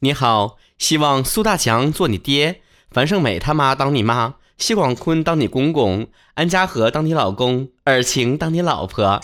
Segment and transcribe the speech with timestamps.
[0.00, 2.60] 你好，希望苏大强做你爹，
[2.92, 9.20] 樊胜美他妈当你妈，谢广坤当你公公，安家和当你老公，尔晴当你老婆。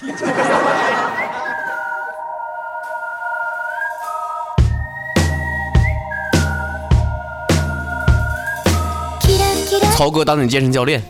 [9.96, 11.00] 曹哥当你健身教练。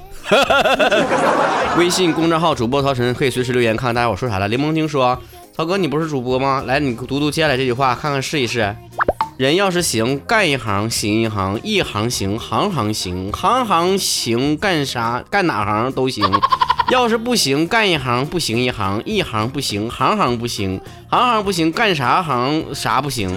[1.79, 4.47] 微信公众号主播曹晨可以随时留言，看看大家我说啥了。
[4.47, 5.19] 柠檬精说
[5.57, 6.63] ：“曹哥，你不是主播吗？
[6.67, 8.77] 来，你读读接下来这句话，看看试一试。
[9.37, 16.25] 人要是行，干一行行一行，一行行行行行，行行行干啥干哪行都行。
[16.89, 23.29] 要是不行，干一行不行一行，一行不行行行不行，行行不行干啥行啥不行。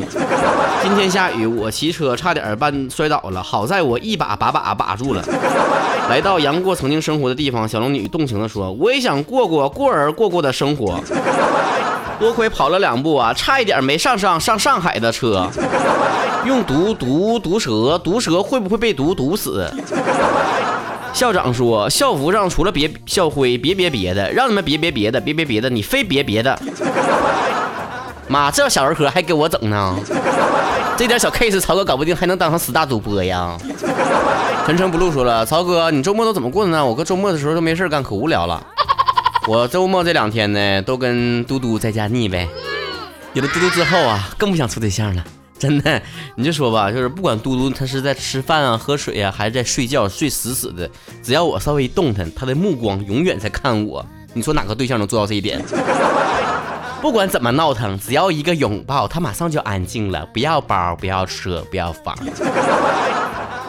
[0.84, 5.24] 今天下雨，我骑车差点绊摔倒了，好在我一把把把把住了。
[6.12, 11.02] 来到杨过曾经生活的地方，小龙女动情地说：“我也想过过过儿过过的生活。”
[12.20, 15.48] 多亏跑了两步啊，差一点没上上上上海的车。
[16.46, 19.70] 用毒毒毒蛇，毒蛇会不会被毒毒死？
[21.14, 26.58] 校长说，校服上除了别校徽，别别别的，让你们别别别的，别别别的，你非别别的。
[28.28, 29.96] 妈，这小儿科还给我整呢？
[30.96, 33.56] 这点小 case，曹哥搞不定，还能当上十大主播呀？
[34.66, 36.86] 陈诚不露说了，曹哥，你周末都怎么过的呢？
[36.86, 38.62] 我哥周末的时候都没事干，可无聊了。
[39.48, 42.46] 我周末这两天呢，都跟嘟嘟在家腻呗。
[43.32, 45.24] 有了嘟嘟之后啊，更不想处对象了。
[45.58, 46.02] 真的，
[46.36, 50.90] 你就说吧，就是不管嘟嘟他是在吃饭啊、喝水啊，还是在睡觉睡死死的，
[51.24, 54.06] 只要我稍微一动弹，他的目光永远在看我。
[54.34, 55.62] 你说哪个对象能做到这一点？
[57.02, 60.26] 不管怎么闹腾，只要一个拥抱，他马上就安静了。
[60.34, 62.14] 不要包，不要车，不要房。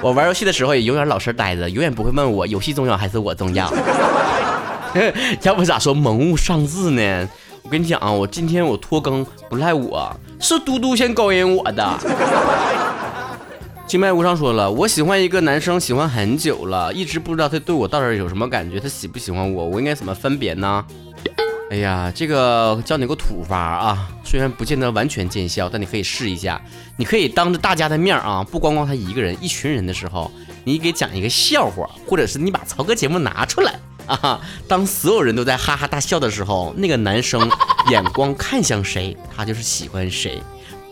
[0.03, 3.73] 我玩游戏的时候也永远老实待着，永远不会问我游戏重要还是我重要。
[5.43, 7.29] 要不咋说萌物上字呢？
[7.63, 11.99] 我跟你讲啊，我今天我拖更不赖我，是嘟嘟先勾引我的。
[13.87, 20.85] 清迈无常说了，我喜欢一个男生，喜欢很久了，一直不知道他对我到底有什么感觉，他喜不喜欢我，我应该怎么分别呢？
[21.71, 26.61] 哎呀，这个教你个土法啊，虽然不见得完全见效，但你可以试一下。
[26.97, 30.31] 你可以当着大家的面啊，不光光他一个人，一群人的时候，
[30.65, 33.79] 你给讲一个笑话，或者是你把曹哥节目拿出来。
[34.09, 34.41] 啊！
[34.67, 37.51] 当所有人都在哈哈大笑的时候，那个男生
[37.91, 40.43] 眼光看向谁，他就是喜欢谁。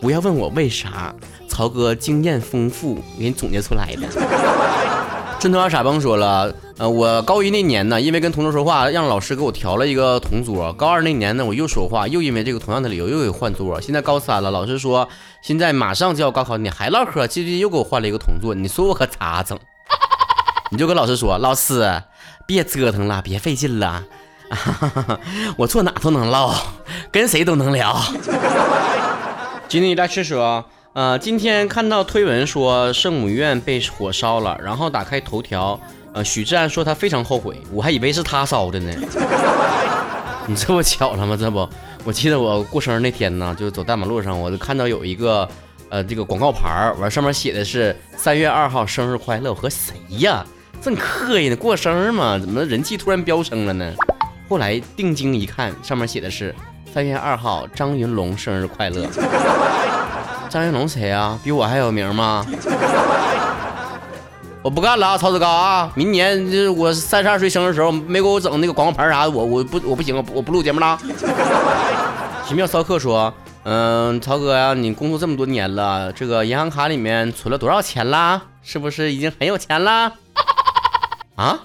[0.00, 1.14] 不要问我为啥，
[1.48, 4.06] 曹哥经验丰富，给你总结出来的。
[5.40, 10.72] 真他妈傻崩说了，呃，我高一那年呢，因为跟同桌说话，让老师给我调了一个同桌。
[10.72, 13.80] 高二那年呢，我又说话，又因为这个同样的理由又给换桌。
[13.80, 15.08] 现在高三了，老师说
[15.42, 19.58] 现在马上就要高考，你还唠嗑，最近又给我换了一个同桌，你说我可咋整？
[20.72, 22.02] 你就跟老师说，老师。
[22.46, 24.04] 别折腾了，别费劲了，
[25.58, 26.54] 我坐哪都能唠，
[27.10, 28.00] 跟谁都能聊。
[29.68, 35.78] 今天大吃说，呃，今天看到推文说圣母院被火烧了，然后打开头条，
[36.12, 38.94] 呃，许志安说他非常后悔，我还以为是他烧的呢。
[40.46, 41.36] 你这不巧了吗？
[41.36, 41.68] 这不，
[42.04, 45.48] 我记得我过生日那天呢，就走大马路上，我就看到有一个，
[45.88, 50.46] 呃，这个广告牌完上面写的是三月二号生日快乐，和谁呀？
[50.80, 53.92] 正刻意呢，过生日嘛，怎么人气突然飙升了呢？
[54.48, 56.54] 后来定睛一看，上面写的是
[56.94, 59.06] 三月二号张云龙生日快乐。
[60.48, 61.38] 张云龙谁啊？
[61.42, 62.46] 比我还有名吗？
[64.62, 65.90] 我不干了啊，曹子高啊！
[65.94, 70.98] 明年就是我三十二岁生日的时候，没给我整那个广告牌啥的，我我不我不行，我不录节目了。
[72.46, 73.32] 奇妙骚客说，
[73.64, 78.42] 嗯，曹哥呀，你工作这么多年了，这个银行卡里面存了多少钱啦？
[78.62, 80.12] 是不是已经很有钱了？
[81.36, 81.60] 啊，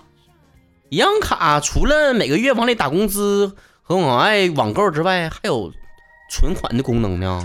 [0.89, 5.71] 银行卡除了每个月往里打工资和往外网购之外，还有
[6.29, 7.43] 存款的功能呢。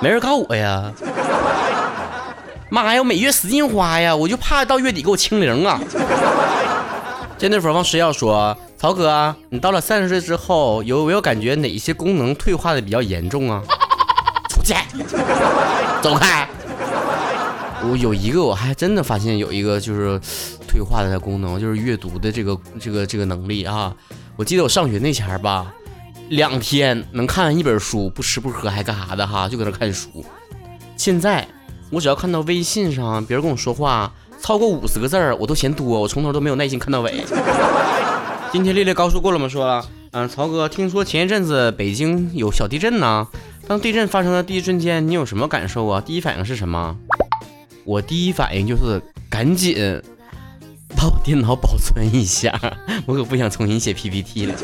[0.00, 0.92] 没人告我呀！
[2.68, 5.78] 妈呀，我每月使劲花呀，我就怕到月底给我清零啊！
[7.38, 13.62] 这那会儿往吃药说，曹哥，你到了三十岁之后，有没有感觉哪些功能退化的比较严重啊？
[14.48, 14.74] 出去，
[16.02, 16.48] 走开。
[17.84, 20.20] 我有一个，我还真的发现有一个就是
[20.72, 23.94] 退化的功能，就是阅读的这个这个这个能力啊。
[24.36, 25.70] 我记得我上学那前儿吧，
[26.30, 30.24] 两天能看完一本书，不吃不喝还干啥的哈，就搁那看书。
[30.96, 31.46] 现在
[31.90, 34.10] 我只要看到微信上别人跟我说话
[34.40, 37.22] 超过五十个字儿，我都嫌多，我从头都没有耐心看到尾。
[38.50, 39.46] 今天丽丽高速过了吗？
[39.46, 43.28] 说了，嗯，曹哥，听说前一阵子北京有小地震呢。
[43.68, 46.00] 当地震发生的第一瞬间，你有什么感受啊？
[46.00, 46.96] 第一反应是什么？
[47.84, 49.76] 我第一反应就是赶紧
[51.02, 52.54] 把我电脑保存一下，
[53.06, 54.54] 我可不想重新写 PPT 了。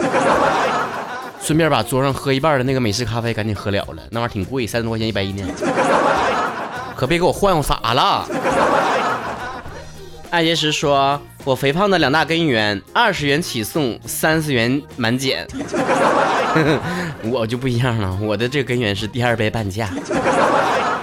[1.43, 5.45] 顺便把桌上喝一半的那个美式咖啡赶紧喝了了，那玩意儿挺贵，三十多块钱一杯呢。
[6.97, 8.25] 可别给我换傻了。
[10.31, 15.45] 艾杰石说：“我肥胖的两大根源，二十元起送，三十元满减。
[17.31, 19.89] 我就不一样了，我的这根源是第二杯半价。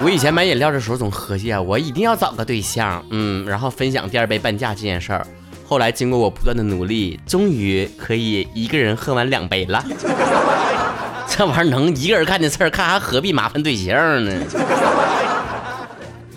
[0.02, 5.26] 我以前买饮料的时候总合计啊，我一定要找个对象，嗯，然后分享第二杯半价这件事儿。
[5.66, 9.84] 后来经过我不断的努力，终于可以一个人喝完两杯了。
[11.28, 13.96] 这玩意儿能一个人干的事儿，看还何必麻烦对象
[14.26, 14.32] 呢？”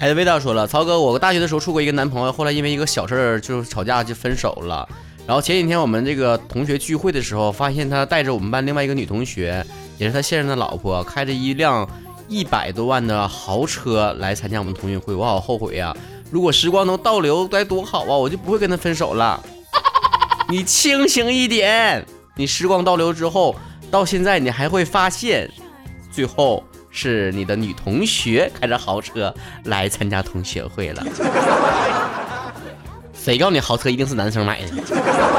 [0.00, 4.88] 海的味道说了，曹哥，我大学的时候处过一个男朋友，后来因为一个小事儿就吵架就分手了。
[5.28, 9.62] 然后前几天我们这个同学聚会的时候，发现他带着我们班另外一个女同学，
[9.98, 11.86] 也是他现任的老婆，开着一辆
[12.28, 15.94] 一百多万的豪车来参加我们同学会，我好后悔呀！
[16.30, 19.38] 如果时光能倒流该多好啊，我就不会跟他分手了。
[20.48, 22.02] 你清醒一点，
[22.34, 23.54] 你时光倒流之后，
[23.90, 25.46] 到现在你还会发现，
[26.10, 26.64] 最后。
[26.90, 29.32] 是你的女同学开着豪车
[29.64, 31.04] 来参加同学会了。
[33.28, 34.68] 谁告诉你豪车一定是男生买的？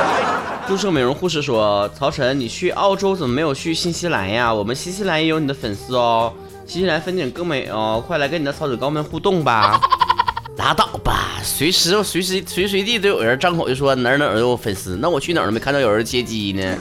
[0.69, 4.53] 注射美容护士说：“曹晨，你去澳洲怎么没有去新西兰呀？
[4.53, 6.31] 我们新西兰也有你的粉丝哦，
[6.67, 9.81] 新西兰风景更美哦，快来跟你的草籽高们互动吧！”
[10.57, 16.75] 拉倒吧，随时随时随随地都有人张口就说哪哪都有粉丝，那我去哪儿都没看到有人接机呢。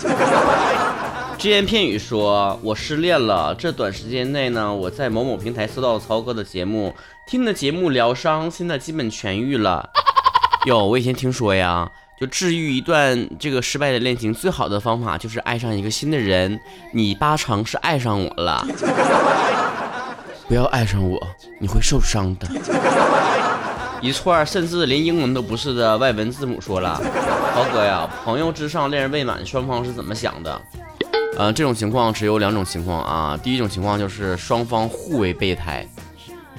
[1.39, 3.55] 只言片语说：“我失恋了。
[3.55, 6.95] 这短时间内呢，我在某某平台搜到曹哥的节目，
[7.27, 9.89] 听的节目疗伤，现在基本痊愈了。
[10.69, 16.61] 哟，我以前听说呀，就治愈一段这个失败的恋情，最好的方法就是爱上一个新的人。
[16.93, 18.67] 你八成是爱上我了，
[20.47, 21.19] 不要爱上我，
[21.59, 22.47] 你会受伤的。
[24.03, 27.01] 一串甚至连英文都不是的外文字母说了，
[27.55, 30.61] 豪哥呀，朋友之上，恋人未满，双方是怎么想的？”
[31.39, 33.41] 呃，这种情况只有两种情况啊。
[33.43, 35.87] 第一种情况就是双方互为备胎，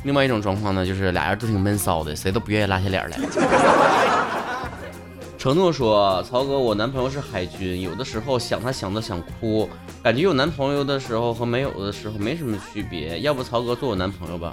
[0.03, 3.19] 另外一种状况呢，就是俩人都挺闷骚的，谁都不愿意拉下脸来。
[5.37, 9.69] 承诺说：“曹哥，我男朋友是海军，有的时候想他想的想哭，
[10.03, 13.19] 感觉有男朋友的时候和没有的时候没什么区别。
[13.21, 14.51] 要不曹哥做我男朋友吧？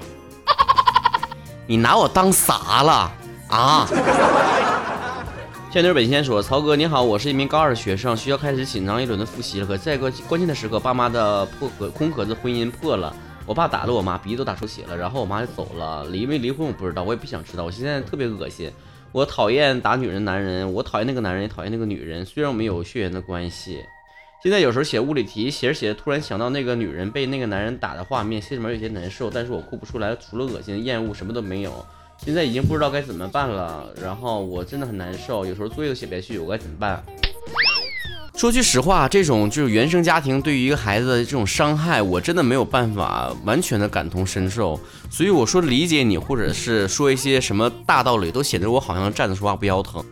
[1.67, 3.13] 你拿我当啥了
[3.49, 3.89] 啊？”
[5.73, 9.67] 仙女本仙说：“曹哥你好，我是一名高二的学生，学校开始紧张一轮的复习了。
[9.67, 13.13] 可在一个关键的时刻，爸妈的破壳空壳子婚姻破了，
[13.47, 14.97] 我爸打了我妈，鼻子都打出血了。
[14.97, 17.65] 然后我妈就走了，离没离婚我不知道，我也不想知道。
[17.65, 18.71] 我现在特别恶心，
[19.13, 22.27] 我讨厌打女人男人，我讨厌那个男人，也讨厌那个女人。
[22.27, 23.85] 虽然我们有血缘的关系，
[24.43, 31.73] 现在有时候写物理题，写着写着突然想到那个女人被那个男人打的画面，心里面有些难受，但是我哭不出来，除了恶心、厌恶，什么都没有。”
[32.19, 37.05] 现在已经不知道该怎么办了，然后我真的很难受，有时候作业都写不下去，我该怎么办？
[38.37, 44.79] 说句实话，这种就是原生家庭对于一个孩子的这种伤害，我真的没有办法完全的感同身受，
[45.11, 50.05] 所以我说理解你，或者是说一些什么大道理，都显得我好像站着说话不腰疼。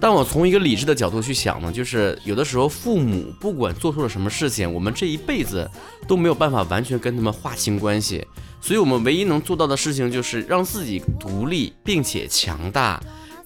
[0.00, 5.70] 但我从一个理智的角度去想呢，就是有的时候父母不管做错了什么事情，我们这一辈子
[6.08, 8.26] 都没有办法完全跟他们划清关系。
[8.60, 13.00] 所以，我们唯一能做到的事情就是让自己独立并且强大，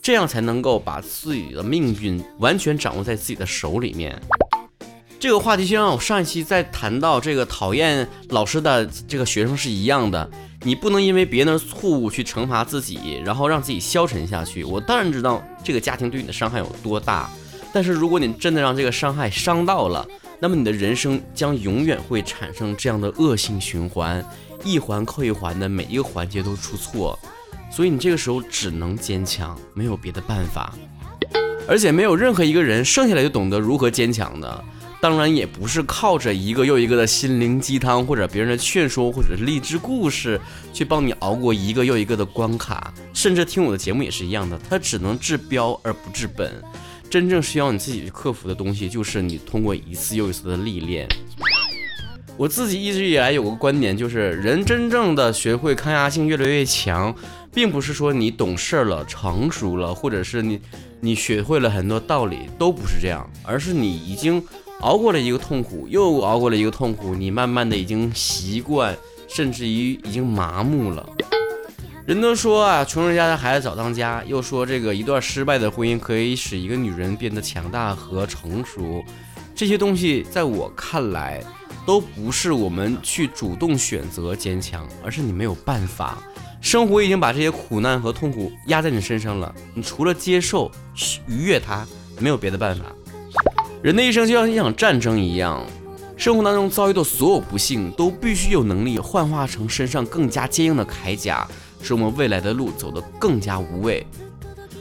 [0.05, 4.15] 这样才能够把自己的命运完全掌握在自己的手里面。
[5.19, 10.31] 这个话题就像我上一期在谈到这个讨厌老师的这个学生是一样的，
[10.61, 14.63] 你不能因为别人的错误去惩罚自己，然后让自己消沉下去。
[14.63, 17.31] 我当然知道这个家庭对你的伤害有多大，
[17.73, 20.07] 但是如果你真的让这个伤害伤到了，
[20.39, 24.23] 那么你的人生将永远会产生这样的恶性循环。
[24.65, 27.19] 一环扣一环的每一个环节都出错，
[27.71, 30.73] 所以你这个时候只能坚强，没有别的办法。
[31.67, 34.65] 而且没有任何一个人生下来就懂得如何坚强的，
[35.01, 40.39] 当然也不是靠着一个又一个的心灵鸡汤或者别人的劝说或者励志故事
[40.75, 42.93] 去帮你熬过一个又一个的关卡。
[43.15, 46.63] 甚至听我的节目也是一样的，它只能治标而不治本。
[47.09, 51.09] 真正需要你自己去克服的东西，就是你通过一次又一次的历练。
[52.37, 57.15] 我自己一直以来有个观点，就是人真正的学会抗压性越来越强，
[57.53, 60.61] 并不是说你懂事了、成熟了，或者是你
[61.01, 64.43] 你学会了很多道理，都不是这样，而是你已经
[64.81, 68.97] 熬过了一个痛苦，又熬过了一个痛苦，你慢慢的已经习惯，
[69.29, 71.09] 甚至于已经麻木了。
[72.05, 79.05] 人都说啊，穷人家的孩子早当家，又说这个一段失败的婚姻可以使一个女人变得强大和成熟，
[79.55, 81.41] 这些东西在我看来。
[81.87, 86.19] 都不是我们去主动选择坚强，而是你没有办法。
[86.61, 90.71] 生活已经把这些苦难和痛苦压在你身上了，你除了接受、
[91.27, 91.87] 愉悦它，
[92.19, 92.85] 没有别的办法。
[93.83, 95.63] 人的一生就像一场战争一样，
[96.17, 101.47] 生活当中遭遇的所有不幸，都必须有能力幻化成身上更加坚硬的铠甲，
[101.83, 104.07] 使我们未来的路走得更加无畏。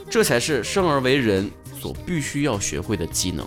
[0.08, 3.46] 这才是生而为人所必须要学会的技能。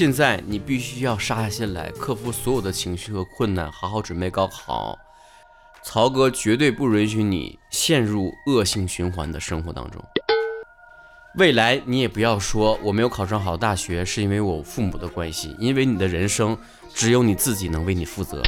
[0.00, 4.98] 现在你必须要杀下心来，克服所有的情绪和困难，好好准备高考。
[5.82, 10.02] 曹哥绝对不允许你陷入恶性循环的生活当中。
[11.36, 16.56] 未来你也不要说我没有考上好大学是因为我父母的关系，因为你的人生
[16.94, 18.42] 只有你自己能为你负责。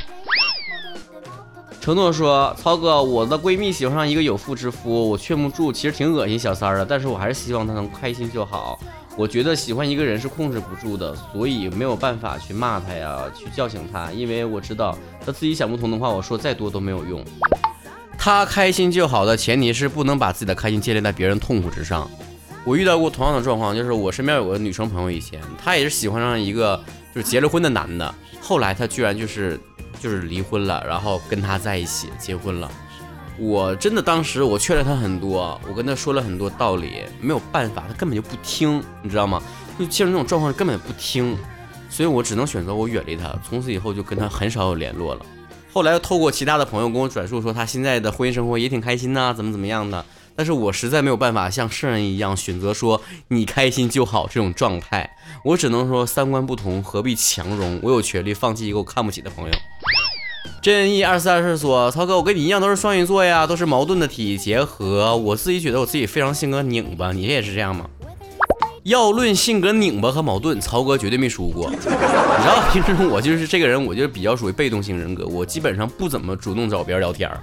[1.82, 8.78] 承诺说：“曹哥，我的闺蜜喜欢上一个有妇之夫，我劝不住，其实挺恶心小三儿的，但是我还是希望她能开心就好。
[9.16, 17.24] 我觉得喜欢一个人是控制不住的，所以没有办法去骂他呀，去叫醒他，因为我知道他自己想不通的话，我说再多都没有用。
[18.18, 22.10] 他开心就好的前提是不能把自己的开心建立在别人痛苦之上。
[22.64, 26.82] 我遇到过同样的状况，就是我身边有个女生朋友，以前她也是喜欢上一个
[27.14, 29.58] 就是结了婚的男的，后来她居然就是。”
[30.00, 32.68] 就是离婚了，然后跟他在一起结婚了。
[33.38, 39.42] 我真的当时我劝了他很多，我跟他说了很多道理，没有办法，他根本就不听，你知道吗？
[39.78, 41.36] 就陷入那种状况根本不听，
[41.88, 45.24] 所以我只能选择我远离他，从此以后就跟他很少有联络了。
[45.72, 50.04] 后来又透过其他的朋友跟我转述说，他现在的婚姻生活也挺开心呐，怎么怎么样的。
[50.36, 55.10] 但是我实在没有办法像圣人一样选择说你开心就好这种状态，
[55.44, 59.52] 我只能说三观不同何必强融，我有权利放弃一个我看不起的朋友。
[60.60, 65.16] 正义二四二四说，曹哥，我跟你一样都是双鱼座呀，都是矛盾的体结合。
[65.16, 67.86] 我自己觉得我自己非常性格拧巴，你也是这样吗？
[68.84, 71.70] 要论性格拧巴和矛盾，曹哥绝对没输过。
[71.70, 77.40] 你知道， 平时我就是这个人，我就是比较属于被动型人格，我基本上不怎么主动找别人聊天儿。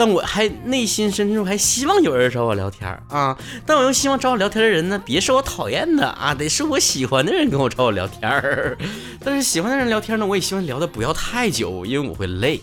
[0.00, 3.36] 但我还内心深处还希望有人找我聊天儿啊！
[3.66, 8.78] 但我又希望找我聊天的人呢，别是我讨厌的啊，得是我喜欢的人跟我找我聊天儿。
[9.22, 12.58] 但是喜欢的人聊天呢，我也希望聊的不要太久，因为我会累。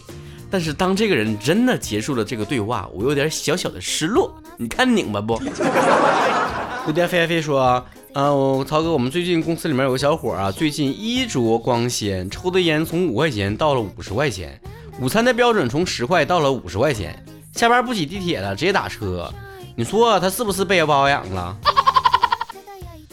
[0.50, 4.36] 但是当这个人真的结束了这个对话，我有点小小的失落。
[4.58, 5.39] 你看拧巴不？
[6.88, 7.86] 蝴蝶飞飞说。
[8.13, 14.60] 啊，我曹哥，我们最近公司里面有个小伙啊，最近衣着光鲜，抽的烟从五块钱到了五十块钱，
[14.99, 17.23] 午餐的标准从十块到了五十块钱，
[17.53, 19.31] 下班不挤地铁了，直接打车。
[19.75, 21.55] 你说他是不是被包养了？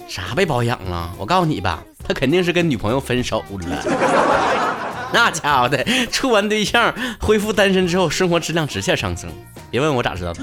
[0.08, 1.12] 啥被包养了？
[1.18, 3.84] 我告诉你吧，他肯定是跟女朋友分手了。
[5.12, 9.30] 那家伙的，处完对象恢复单身之后，生活质量直线上升。
[9.70, 10.42] 别问我咋知道的。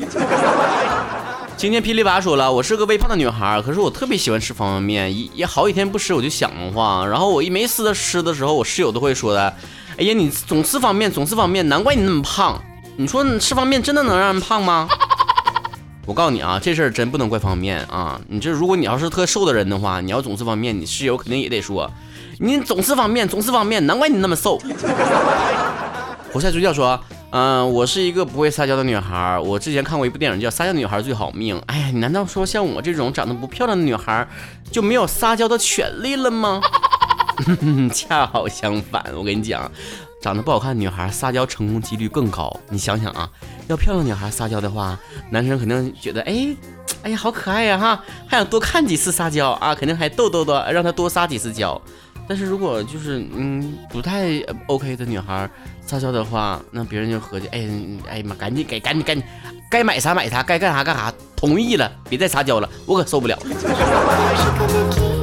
[1.58, 7.10] 今天霹雳娃说了，我是个微胖的女孩，可是我特别喜欢吃方便面，一也好几天不吃我就想慌。
[7.10, 9.54] 然后我一没事的吃的时候，我室友都会说的，
[10.02, 12.60] 哎呀，你总吃方便面，总吃方便面，难怪你那么胖。
[12.98, 14.90] 你说你吃方便面真的能让人胖吗？
[16.08, 18.20] 我告诉你啊，这事儿真不能怪方便面啊。
[18.28, 21.88] 你这如果你要是特瘦的人的话，你要总吃方便面，你室友肯定也得说，
[22.40, 24.60] 你总吃方便面，总吃方便面，难怪你那么瘦。
[26.34, 27.00] 活塞猪叫说。
[27.34, 29.40] 嗯，我是一个不会撒娇的女孩。
[29.40, 31.56] 我之前看过一部电影叫《撒娇女孩最好命》。
[31.68, 34.28] 哎呀，你难道说像我这种长得不漂亮的女孩
[34.70, 36.60] 就没有撒娇的权利了吗？
[37.94, 39.72] 恰好相反，我跟你讲，
[40.22, 42.56] 长得不好看的女孩撒娇成功几率更高。
[42.70, 43.30] 你想想啊，
[43.68, 44.98] 要漂亮女孩撒娇的话，
[45.30, 46.56] 男生肯定觉得，哎，
[47.04, 51.80] 哎呀，好可爱呀哈，还想多看几次撒娇啊，肯定还逗逗的，让她多撒几次娇。
[52.28, 55.50] 但是如果就是嗯不太 OK 的女孩
[55.86, 57.68] 撒娇的话，那别人就合计，哎
[58.08, 59.26] 哎呀妈，赶紧给赶紧赶紧，
[59.70, 63.38] 该买啥买啥，该干啥干啥，同意了，别再撒娇了，我可受不了。